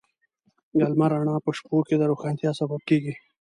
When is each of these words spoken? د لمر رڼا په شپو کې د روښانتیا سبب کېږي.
د 0.77 0.79
لمر 0.91 1.09
رڼا 1.17 1.35
په 1.45 1.51
شپو 1.57 1.77
کې 1.87 1.95
د 1.97 2.03
روښانتیا 2.11 2.51
سبب 2.59 2.81
کېږي. 2.89 3.13